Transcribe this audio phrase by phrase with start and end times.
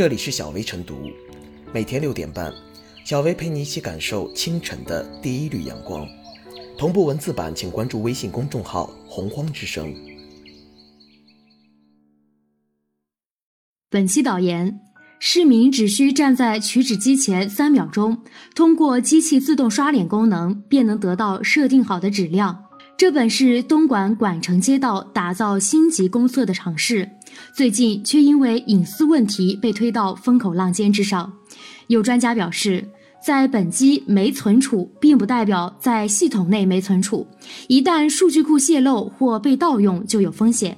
[0.00, 1.10] 这里是小薇晨读，
[1.74, 2.50] 每天六点半，
[3.04, 6.08] 小薇陪你一起感受清晨的第一缕阳光。
[6.78, 9.94] 同步文字版，请关注微信公众号“洪荒之声”。
[13.90, 14.80] 本期导言：
[15.18, 18.22] 市民只需站在取纸机前三秒钟，
[18.54, 22.64] 通过机器自动刷脸功能，便能得到设定好的纸量。
[22.96, 27.10] 这本是东莞莞城街道打造星级公厕的尝试，
[27.52, 31.32] 最近却因为隐私问题被推到风口浪尖之上。
[31.88, 32.86] 有专家表示，
[33.24, 37.26] 在本机没存储，并不代表在系统内没存储，
[37.68, 40.76] 一旦数据库泄露或被盗用，就有风险。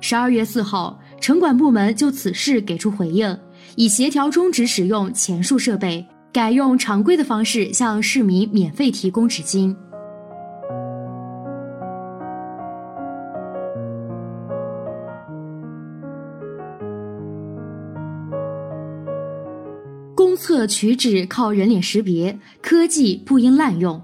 [0.00, 0.98] 十二月四号。
[1.20, 3.38] 城管部门就此事给出回应，
[3.76, 9.72] 已协调终止使用前述设备，改用常规的方式向市民免费提供纸巾。
[20.66, 24.00] 取纸靠人脸识别，科技不应滥用。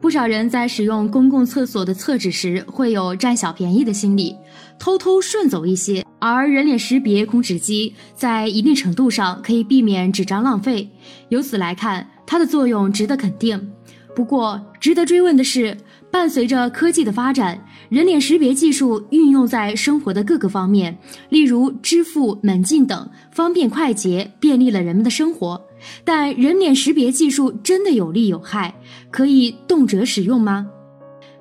[0.00, 4.36] 不少人在使用公共厕所的厕纸时，会有占小便宜的心理，
[4.78, 6.04] 偷偷顺走一些。
[6.20, 10.88] 而人脸识别控纸机在一定程度上可以避免纸张浪费，
[11.30, 13.72] 由此来看，它的作用值得肯定。
[14.14, 15.76] 不过，值得追问的是，
[16.10, 20.96] 伴随着科技的发展，人脸识别技术运用在生活的各个方面，
[21.28, 25.60] 例如支付、门禁等，方便快捷，便利了人们的生活。
[26.04, 28.74] 但人脸识别技术真的有利有害？
[29.10, 30.66] 可以动辄使用吗？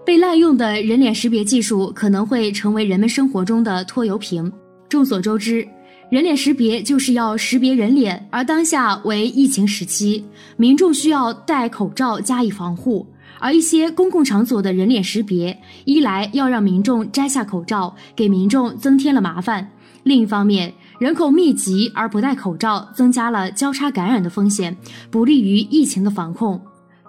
[0.05, 4.51] 被滥用的人脸识别技术可能会成为人们生活中的拖油瓶。
[4.87, 5.67] 众所周知，
[6.09, 10.23] 人脸识别就是要识别人脸，而当下为疫情时期，
[10.55, 13.05] 民众需要戴口罩加以防护，
[13.39, 19.63] 而一些公共场所的人脸识别，一来要让民众摘下口罩，给民众增添了麻烦；
[20.03, 24.75] 另一方面，人口密集而不戴口罩，增加了交叉感染的风险，
[25.11, 26.59] 不利于疫情的防控。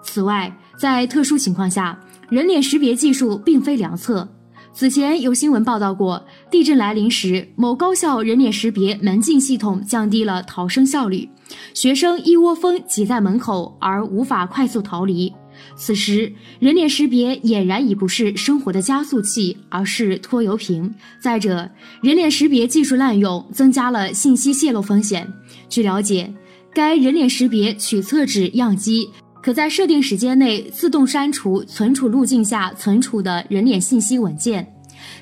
[0.01, 1.99] 此外，在特殊情况下，
[2.29, 4.27] 人脸识别技术并非良策。
[4.71, 11.27] 此前有新闻报道过，地震来临时，某高校人脸识别门禁系统降低了逃生效率，
[11.73, 15.33] 学生一窝蜂挤在门口而无法快速逃离。
[15.75, 20.93] 此时，人脸识别俨然已不是生活的加速器，而是拖油瓶。
[21.21, 21.69] 再者，
[22.01, 25.27] 人脸识别技术滥用，增加了信息泄露风险。
[25.69, 26.33] 据了解，
[26.73, 29.09] 该人脸识别取厕纸样机。
[29.41, 34.75] 可在设定时间内自动删除存储路径下存储的人脸信息文件，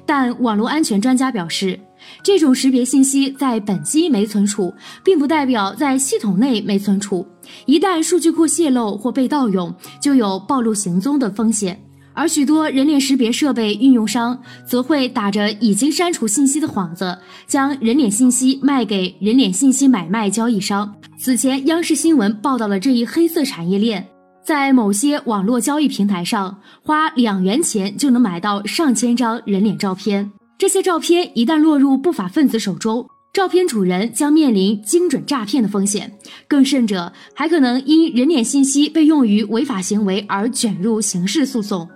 [0.07, 1.79] 但网络安全专家表示，
[2.23, 4.73] 这种识别信息在本机没存储，
[5.03, 7.25] 并不代表在系统内没存储。
[7.65, 11.79] 一旦数据库泄露或被盗用，就有暴露行踪的风险。
[12.13, 20.95] 而许多人脸识别设备运用商则会打着已经删除信息的幌子，将人脸信息卖给人脸信息买卖交易商。
[21.19, 24.07] 此前，央视新闻报道了这一黑色产业链，
[24.43, 30.31] 在某些网络交易平台上，花两元钱就能买到上千张人脸照片。
[30.57, 41.87] 这些照片一旦落入不法分子手中，照片主人将面临精准诈骗的风险，更甚者，还可能因人脸信息被用于违法行为而卷入刑事诉讼。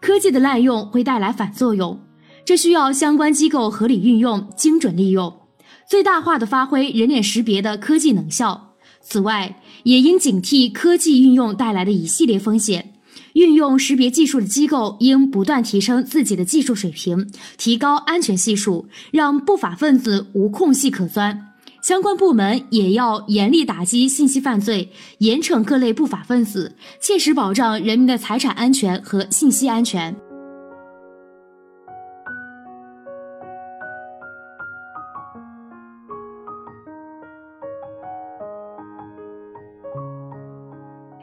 [0.00, 2.00] 科技的滥用会带来反作用，
[2.44, 5.32] 这需要相关机构合理运用、精准利用，
[5.88, 8.74] 最大化的发挥人脸识别的科技能效。
[9.00, 12.93] 此外，也应警惕科技运用带来的一系列风险。
[13.34, 21.50] 运用识别技术的机构应不断提升自己的技术水平，提高安全系数，让不法分子无空隙可钻。
[21.82, 30.16] 相关部门也要严厉打击信息犯罪，严惩各类不法分子，切实保障人民的财产安全和信息安全。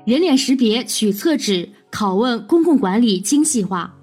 [0.04, 3.94] 人脸识别取厕纸拷问公共管理精细化。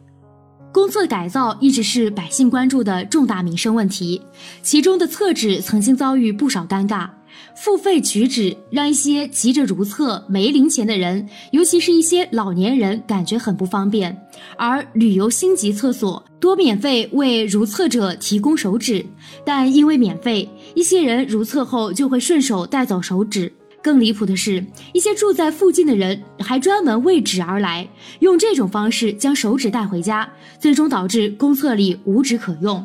[0.71, 4.21] 公厕改造一直是百姓关注的重大民生问题，
[4.63, 7.09] 其中的厕纸曾经遭遇不少尴尬。
[7.57, 14.17] 付费取纸让一些急着如厕没零钱的人，尤其是一些老年人感觉很不方便。
[14.57, 19.05] 而旅游星级厕所多免费为如厕者提供手纸，
[19.45, 23.53] 但因为免费，一些人如厕后就会顺手带走手纸。
[23.83, 27.89] 更离谱的是，一些住在附近的人还专门为纸而来，
[28.21, 30.29] 用这种方式将手纸带回家，
[30.59, 32.85] 最终导致公厕里无纸可用。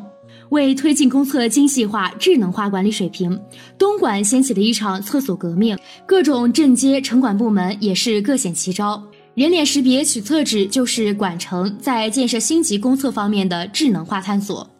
[0.50, 3.40] 为推进公厕精细化、智能化管理水平，
[3.76, 5.76] 东莞掀起了一场厕所革命，
[6.06, 9.02] 各种镇街城管部门也是各显奇招。
[9.34, 14.73] 人脸识别取厕纸就是莞城在建设星级公厕方面的智能化探索。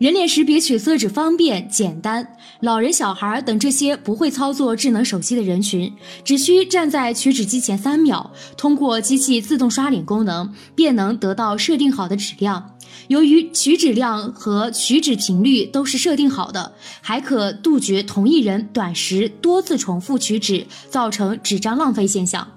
[0.00, 2.26] 人脸识别取色纸方便简单，
[2.60, 5.92] 老人、小孩等这些不会操作智能手机的人群，
[6.24, 12.76] 只需站在取纸机前三秒，通过机器自动刷脸功能，便能得到设定好的纸量。
[13.08, 16.72] 由于取纸量和取纸频率都是设定好的，
[17.02, 22.48] 还可杜绝同一人短时多次重复取纸，造成纸张浪费现象。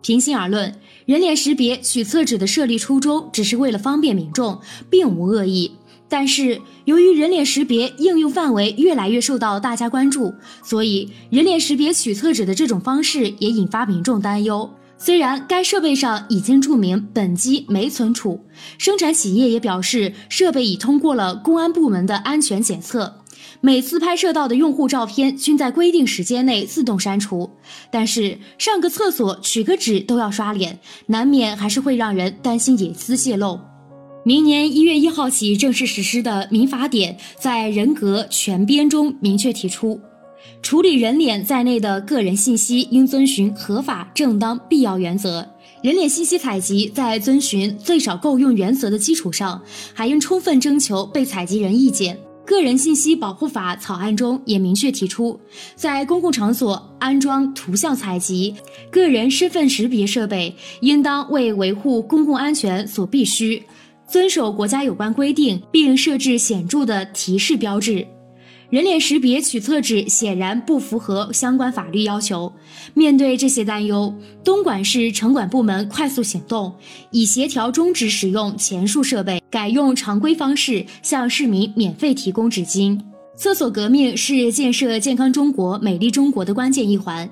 [0.00, 5.72] 平心而论，人脸识别取测纸的设立初衷只是为了方便民众，并无恶意。
[6.08, 14.70] 但是，由于人脸识别应用范围越来越受到大家关注，所以人脸识别取测纸的这种方式也引发民众担忧。
[14.98, 18.40] 虽然该设备上已经注明本机没存储，
[18.78, 23.22] 生产企业也表示设备已通过了公安部门的安全检测，
[23.60, 27.50] 每次拍摄到的用户照片均在规定时间内自动删除。
[27.90, 33.60] 但是上个厕所取个纸都要刷脸，难免还是会让人担心隐私泄露。
[34.26, 40.00] 明年一月一号起正式实施的民法典在人格权编中明确提出，
[40.60, 45.48] 处理人脸在内的个人信息应遵循合法、正当、必要原则。
[45.80, 49.62] 人脸信息采集在遵循最少够用原则的基础上，
[49.94, 52.18] 还应充分征求被采集人意见。
[52.44, 55.38] 个人信息保护法草案中也明确提出，
[55.76, 58.56] 在公共场所安装图像采集、
[58.90, 63.62] 个人身份识别设备，应当为维护公共安全所必须。
[64.08, 68.06] 遵守国家有关规定，并设置显著的提示标志。
[68.68, 72.52] 人脸识别取测纸显然不符合相关法律要求。
[72.94, 74.12] 面对这些担忧，
[74.42, 76.74] 东莞市城管部门快速行动，
[77.12, 83.00] 已协调终止使用前述设备，改用常规方式向市民免费提供纸巾。
[83.36, 87.28] 厕所革命是建设健康中国、美丽中国的关键一环。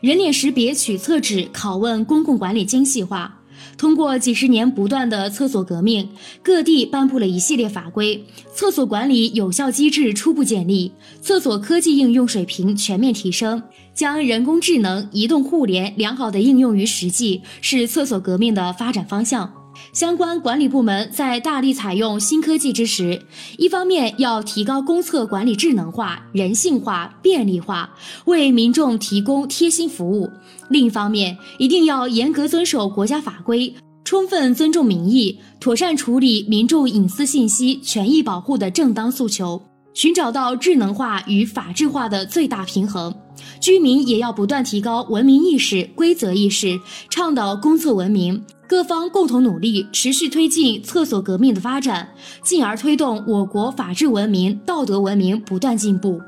[0.00, 3.37] 人脸识别取测纸拷问公共管理精细化。
[3.76, 6.08] 通过几十年不断的厕所革命，
[6.42, 8.24] 各地颁布了一系列法规，
[8.54, 13.62] 厕所管理有效机制初步建立，厕所科技应用水平全面提升，
[13.94, 19.57] 将人工智能、移动互联良好的应用于实际，是厕所革命的发展方向。
[19.92, 23.22] 相关管理部门在大力采用新科技之时，
[23.56, 27.90] 一方面要提高公厕管理智能化、人性化、便利化，
[28.26, 30.28] 为民众提供贴心服务；
[30.68, 39.60] 另一方面，一定要严格遵守国家法规，充分尊重民意，妥善处理民众隐私信息权益保护的正当诉求，
[39.94, 43.14] 寻找到智能化与法治化的最大平衡。
[43.60, 48.44] 居民也要不断提高文明意识、规则意识，倡导公厕文明。
[48.68, 52.10] 各方共同努力，持续推进厕所革命的发展，
[52.42, 56.20] 进而推动我国法治文明、道德文明不断进步。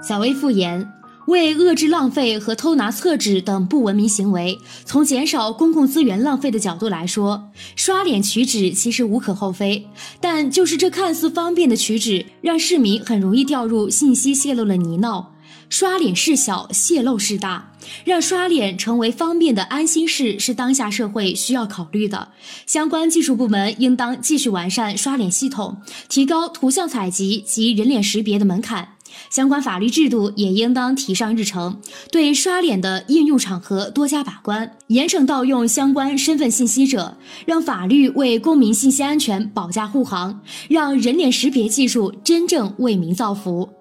[0.00, 0.90] 小薇复言。
[1.28, 9.86] 为遏制浪费和偷拿厕纸等不文明行为，从减少公共资源浪费的角度来说，刷脸取纸其实无可厚非。
[10.22, 15.26] 但就是这看似方便的取纸，让市民很容易掉入信息泄露的泥淖。
[15.68, 17.74] 刷脸事小，泄露事大，
[18.06, 22.28] 让刷脸成为方便的安心事，是当下社会需要考虑的。
[22.64, 25.76] 相关技术部门应当继续完善刷脸系统，
[26.08, 28.94] 提高图像采集及人脸识别的门槛。
[29.30, 43.77] 相关法律制度也应当提上日程，对刷脸的应用场合多加把关，严惩盗用相关身份信息者，让法律为公民信息安全保驾护航，让人脸识别技术真正为民造福。